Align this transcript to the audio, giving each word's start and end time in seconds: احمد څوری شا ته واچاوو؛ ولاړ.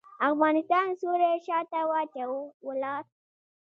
احمد 0.25 0.69
څوری 1.01 1.31
شا 1.45 1.59
ته 1.71 1.79
واچاوو؛ 1.89 2.41
ولاړ. 2.67 3.01